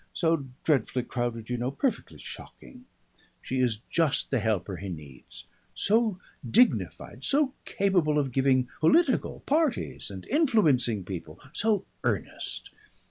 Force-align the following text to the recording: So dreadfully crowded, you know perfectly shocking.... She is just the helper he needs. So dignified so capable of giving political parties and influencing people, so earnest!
So 0.15 0.47
dreadfully 0.63 1.05
crowded, 1.05 1.47
you 1.47 1.57
know 1.57 1.69
perfectly 1.69 2.17
shocking.... 2.17 2.85
She 3.39 3.59
is 3.59 3.81
just 3.91 4.31
the 4.31 4.39
helper 4.39 4.77
he 4.77 4.89
needs. 4.89 5.45
So 5.75 6.19
dignified 6.43 7.23
so 7.23 7.53
capable 7.65 8.17
of 8.17 8.31
giving 8.31 8.67
political 8.79 9.41
parties 9.41 10.09
and 10.09 10.25
influencing 10.25 11.05
people, 11.05 11.39
so 11.53 11.85
earnest! 12.03 12.71